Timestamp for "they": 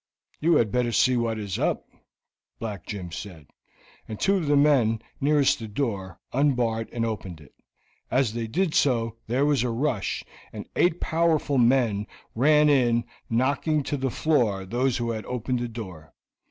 8.33-8.47